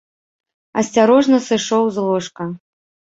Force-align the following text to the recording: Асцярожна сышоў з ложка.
Асцярожна 0.81 1.39
сышоў 1.49 1.83
з 1.99 2.07
ложка. 2.07 2.43